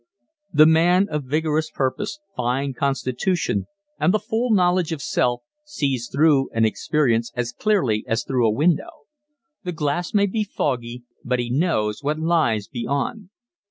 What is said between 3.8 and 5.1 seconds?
and the full knowledge of